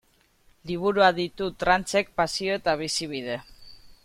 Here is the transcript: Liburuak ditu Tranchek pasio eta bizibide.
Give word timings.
Liburuak 0.69 1.13
ditu 1.19 1.51
Tranchek 1.65 2.11
pasio 2.23 2.59
eta 2.63 2.79
bizibide. 2.85 3.41